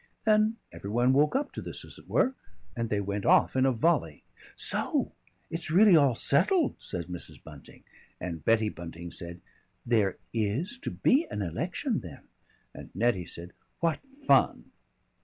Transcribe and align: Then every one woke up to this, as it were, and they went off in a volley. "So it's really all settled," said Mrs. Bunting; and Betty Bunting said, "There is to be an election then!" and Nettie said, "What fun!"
Then 0.23 0.55
every 0.71 0.89
one 0.89 1.13
woke 1.13 1.35
up 1.35 1.51
to 1.51 1.61
this, 1.61 1.85
as 1.85 1.99
it 1.99 2.09
were, 2.09 2.33
and 2.75 2.89
they 2.89 2.99
went 2.99 3.23
off 3.23 3.55
in 3.55 3.67
a 3.67 3.71
volley. 3.71 4.23
"So 4.57 5.11
it's 5.51 5.69
really 5.69 5.95
all 5.95 6.15
settled," 6.15 6.73
said 6.79 7.05
Mrs. 7.05 7.43
Bunting; 7.43 7.83
and 8.19 8.43
Betty 8.43 8.69
Bunting 8.69 9.11
said, 9.11 9.41
"There 9.85 10.17
is 10.33 10.79
to 10.79 10.89
be 10.89 11.27
an 11.29 11.43
election 11.43 11.99
then!" 11.99 12.21
and 12.73 12.89
Nettie 12.95 13.27
said, 13.27 13.53
"What 13.79 13.99
fun!" 14.25 14.71